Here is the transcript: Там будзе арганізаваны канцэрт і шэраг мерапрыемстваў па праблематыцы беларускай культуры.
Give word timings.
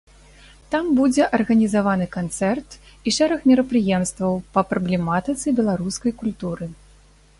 Там 0.75 0.85
будзе 0.99 1.23
арганізаваны 1.37 2.07
канцэрт 2.17 2.69
і 3.09 3.13
шэраг 3.17 3.45
мерапрыемстваў 3.51 4.33
па 4.57 4.61
праблематыцы 4.73 5.47
беларускай 5.61 6.11
культуры. 6.25 6.65